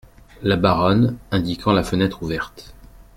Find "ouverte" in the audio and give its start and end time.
2.23-2.73